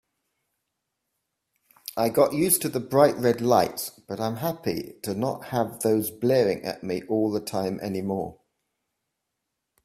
I 1.95 2.09
got 2.09 2.33
used 2.33 2.63
to 2.63 2.69
the 2.69 2.79
bright 2.79 3.15
red 3.17 3.39
lights, 3.39 3.91
but 4.07 4.19
I'm 4.19 4.37
happy 4.37 4.95
to 5.03 5.13
not 5.13 5.49
have 5.49 5.81
those 5.81 6.09
blaring 6.09 6.63
at 6.63 6.83
me 6.83 7.03
all 7.07 7.29
the 7.29 7.39
time 7.39 7.79
anymore. 7.81 8.39